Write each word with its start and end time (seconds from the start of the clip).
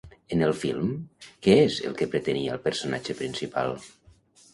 En 0.35 0.39
el 0.45 0.51
film, 0.61 0.87
què 1.47 1.53
és 1.65 1.77
el 1.89 1.93
que 1.99 2.07
pretenia 2.13 2.55
el 2.57 2.63
personatge 2.69 3.17
principal? 3.21 3.77